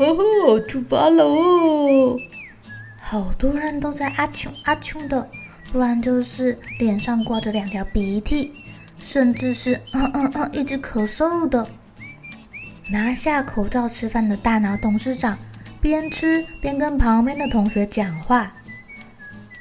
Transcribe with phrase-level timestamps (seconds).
[0.00, 2.18] 哦吼，出发了哦！
[2.98, 5.28] 好多人都在阿穷阿穷的，
[5.70, 8.50] 不然就是脸上挂着两条鼻涕，
[8.98, 11.68] 甚至是嗯嗯嗯一直咳嗽的。
[12.88, 15.36] 拿下口罩吃饭的大脑董事长
[15.82, 18.50] 边吃边跟旁边的同学讲话，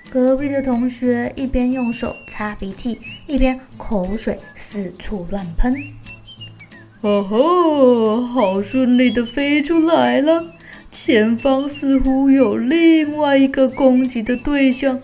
[0.10, 5.76] 隔壁的同学一边用手擦鼻涕，一边口水四处乱喷。
[7.02, 8.22] 哦吼！
[8.26, 10.54] 好顺利的飞出来了，
[10.92, 15.00] 前方似乎有另外一个攻击的对象。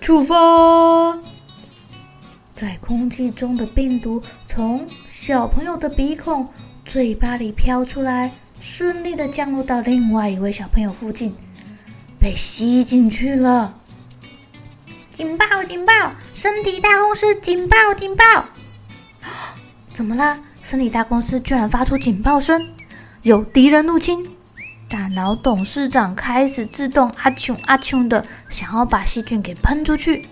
[0.00, 1.18] 出发！
[2.54, 6.46] 在空气中的病毒从小朋友的鼻孔、
[6.84, 11.34] 嘴巴里飘出来，顺利的降落到另外一位小朋友附近，
[12.20, 13.74] 被吸进去了。
[15.10, 15.64] 警报！
[15.64, 16.12] 警报！
[16.34, 17.34] 身体大公司！
[17.40, 17.92] 警报！
[17.96, 18.44] 警报！
[19.92, 20.38] 怎么了？
[20.68, 22.62] 森里大公司居然发出警报声，
[23.22, 24.22] 有敌人入侵！
[24.86, 30.26] 大脑董事长开始自动阿啾阿啾的想要把细菌给喷出去，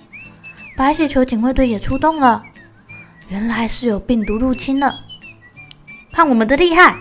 [0.77, 2.43] 白血球警卫队也出动了。
[3.31, 4.95] 原来是有病毒入侵了，
[6.13, 6.95] 看我们的厉害！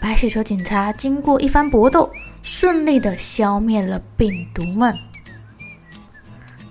[0.00, 2.10] 白血球警察经过一番搏斗，
[2.42, 4.98] 顺利的消灭了病毒们。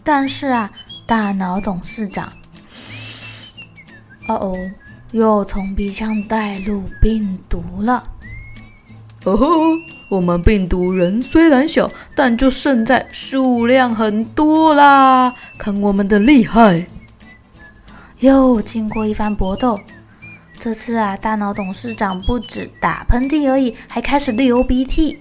[0.04, 0.72] 但是啊，
[1.06, 2.34] 大脑董事长，
[4.26, 4.58] 哦哦。
[5.12, 8.04] 又从鼻腔带入病毒了。
[9.26, 9.48] 哦吼！
[10.08, 15.34] 我们病毒人虽然小，但就胜在数量很多啦。
[15.58, 16.86] 看我们的厉害！
[18.20, 19.80] 又经过一番搏斗，
[20.60, 25.18] 这次啊，大脑董事长不止打喷嚏而已，还开始流鼻涕。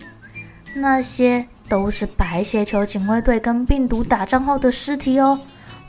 [0.75, 5.39] 那些都是白血球警卫队跟病毒打仗后的尸体哦，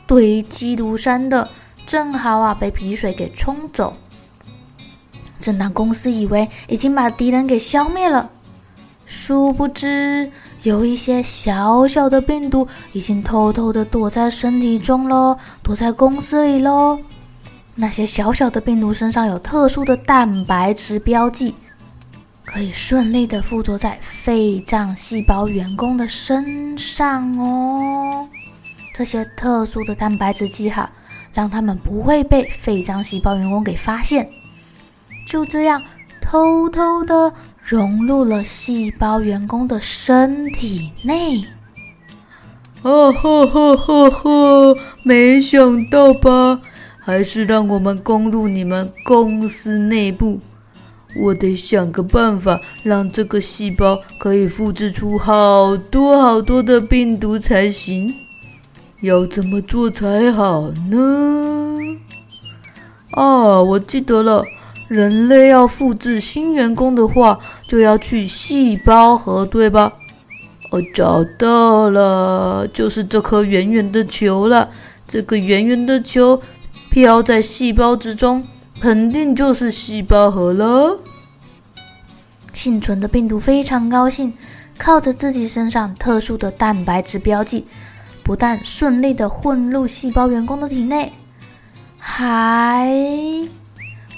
[0.06, 1.48] 堆积如山的。
[1.90, 3.92] 正好啊，被鼻水给冲走。
[5.40, 8.30] 正当公司以为已经把敌人给消灭了，
[9.06, 10.30] 殊不知
[10.62, 16.96] 有一些小小的病毒已经偷偷的躲在身体中喽，躲在公司里喽。
[17.74, 21.56] 那些小小的病毒身上有特殊的蛋白质标记，
[22.44, 28.28] 可以顺利的附着在肺脏细胞员工的身上哦。
[28.94, 30.88] 这些特殊的蛋白质记号。
[31.32, 34.28] 让他们不会被肺脏细胞员工给发现，
[35.26, 35.82] 就这样
[36.20, 37.32] 偷偷的
[37.62, 41.42] 融入了细胞员工的身体内。
[42.82, 44.76] 哦吼吼吼吼！
[45.02, 46.60] 没想到吧？
[46.98, 50.38] 还是让我们攻入你们公司内部。
[51.16, 58.14] 我得想个办法，让这个细胞可以复制出好多好多的病毒才行。
[59.02, 61.96] 要怎么做才好呢？
[63.12, 64.44] 啊，我记得了，
[64.88, 69.94] 人类要复制新员工的话，就要去细胞核，对吧？
[70.70, 74.68] 我找到了，就是这颗圆圆的球了。
[75.08, 76.40] 这个圆圆的球
[76.90, 78.46] 飘在细胞之中，
[78.80, 81.00] 肯定就是细胞核了。
[82.52, 84.34] 幸存的病毒非常高兴，
[84.76, 87.64] 靠着自己身上特殊的蛋白质标记。
[88.30, 91.10] 不但顺利的混入细胞员工的体内，
[91.98, 92.88] 还，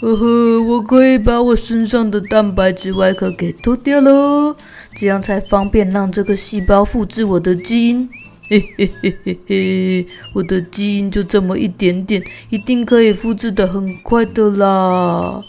[0.02, 4.54] 呵呵，我可以把我身上的蛋白质外壳给脱掉喽，
[4.94, 8.06] 这样才方便让这个细胞复制我的基因。
[8.50, 15.42] 嘿嘿嘿嘿嘿，我的基因就这么一点点，一定可以复制的很快的啦。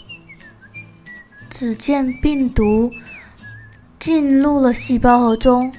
[1.50, 2.90] 只见病毒
[4.00, 5.70] 进入了细胞核中。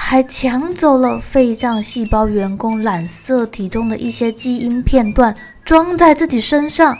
[0.00, 5.34] 还抢走了肺脏细胞员工染色体中的一些基因片段，
[5.64, 6.96] 装在自己身上。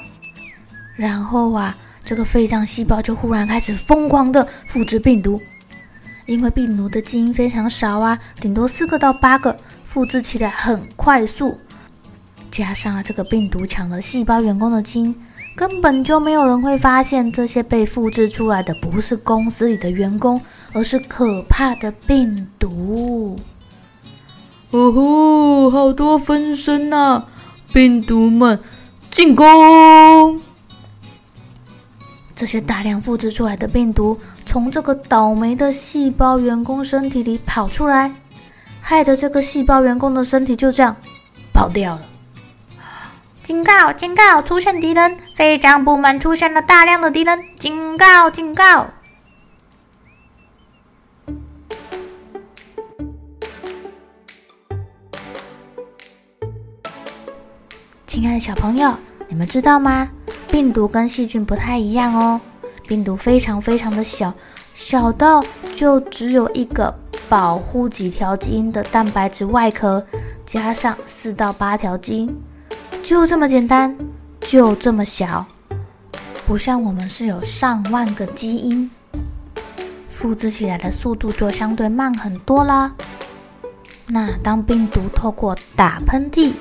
[0.97, 1.75] 然后啊，
[2.05, 5.41] 这个肺脏细胞就忽然开始疯狂的复制病毒，
[6.27, 11.57] 因为病毒的基因非常少啊，顶多四个到八个，复制起来很快速。
[12.51, 15.15] 加上啊，这个病毒抢了细胞员工的基因，
[15.59, 20.41] 根本就没有人会发现这些被复制出来的不是公司里的员工，
[20.73, 23.37] 而是可怕的病毒。
[24.71, 27.25] 哦吼，好多分身呐！
[27.73, 28.57] 病毒们
[29.11, 30.41] 进攻！
[32.37, 34.17] 这些大量复制出来的病毒
[34.47, 38.15] 从这个倒霉的细胞员工身体里跑出来，
[38.81, 40.95] 害得这个细胞员工的身体就这样
[41.53, 42.08] 跑掉了。
[43.49, 43.91] 警告！
[43.95, 44.43] 警告！
[44.43, 45.17] 出现敌人！
[45.35, 47.43] 非常部门出现了大量的敌人！
[47.59, 48.29] 警告！
[48.29, 48.87] 警告！
[58.07, 58.95] 亲爱的小朋友，
[59.29, 60.11] 你们知道吗？
[60.51, 62.39] 病毒跟细菌不太一样哦。
[62.87, 64.31] 病毒非常非常的小，
[64.75, 65.43] 小到
[65.75, 66.95] 就只有一个
[67.31, 70.07] 保护几条基因的蛋白质外壳，
[70.45, 72.43] 加上四到八条基因，
[73.09, 73.97] 就这么简单，
[74.39, 75.47] 就这么小。
[76.47, 78.91] 不像我们是有上万个基因，
[80.11, 82.93] 复制起来的速度就相对慢很多啦。
[84.09, 86.53] 那当病毒透过打喷嚏，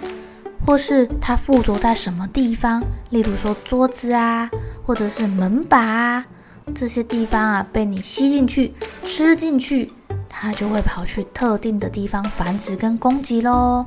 [0.66, 4.50] 或是它附着在什么地方，例如说桌子啊，
[4.86, 6.26] 或者是门把啊，
[6.74, 8.74] 这些地方啊，被你吸进去、
[9.04, 9.92] 吃进去，
[10.30, 13.86] 它就会跑去特定的地方繁殖跟攻击喽。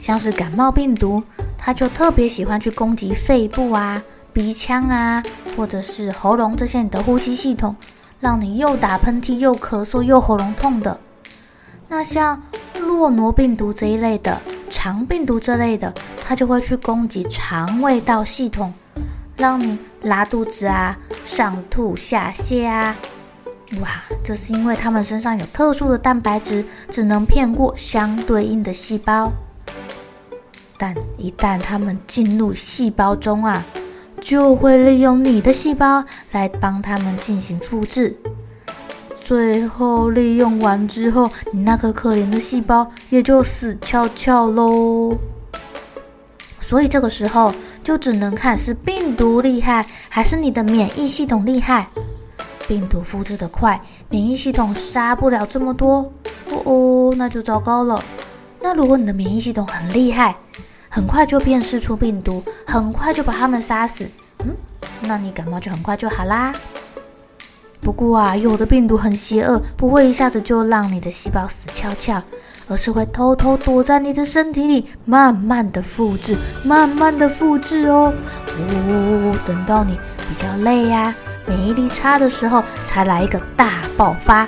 [0.00, 1.22] 像是感冒病毒，
[1.58, 4.02] 它就特别喜欢去攻击肺部啊、
[4.32, 5.22] 鼻腔啊，
[5.56, 7.76] 或者是喉咙这些你的呼吸系统，
[8.18, 10.98] 让你又打喷嚏、又咳嗽、又喉咙痛的。
[11.86, 12.42] 那像
[12.80, 14.40] 诺诺病毒这一类的。
[14.72, 15.92] 肠病毒这类的，
[16.24, 18.72] 它就会去攻击肠胃道系统，
[19.36, 22.94] 让你拉肚子啊、上吐下泻啊。
[23.80, 23.88] 哇，
[24.22, 29.32] 这是因为它们身上有特殊的蛋白质，只能骗过相对应的细胞。
[30.80, 33.62] 但一旦它们进入细胞中啊，
[34.18, 38.16] 就会利用你的细胞来帮它们进行复制。
[39.14, 45.14] 最后利用完之后，你那颗可怜的细胞也就死翘翘喽。
[46.60, 47.52] 所以这个时候
[47.84, 51.86] 就只能看是病毒厉害，还是你的免疫系统厉害。
[52.66, 53.78] 病毒复制得快，
[54.08, 56.10] 免疫系统杀不了这么多，
[56.50, 58.02] 哦哦，那就糟糕了。
[58.62, 60.36] 那如果你的免疫系统很厉害，
[60.88, 64.08] 很快就辨识出病毒，很快就把它们杀死，
[64.40, 64.54] 嗯，
[65.00, 66.52] 那你感冒就很快就好啦。
[67.80, 72.22] 不过啊，有的病毒很邪恶，不会一下子就让你的细胞死翘翘，
[72.68, 78.12] 而是会偷偷躲在你的身体里，慢慢的复制，慢慢的复制哦。
[78.58, 79.98] 哦，等到你
[80.28, 81.14] 比较累呀、
[81.46, 84.46] 免疫力差的时候，才来一个大爆发，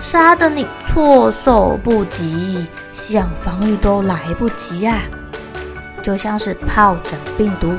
[0.00, 6.02] 杀得你措手不及，想防御都来不及呀、啊。
[6.02, 7.72] 就像是疱疹病毒，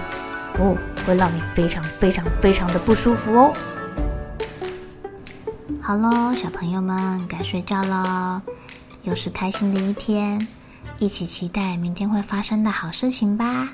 [0.59, 0.75] 哦，
[1.05, 3.53] 会让你非常非常非常的不舒服哦。
[5.81, 8.41] 好喽，小朋友们该睡觉喽，
[9.03, 10.45] 又是开心的一天，
[10.99, 13.69] 一起期待明天会发生的好事情吧。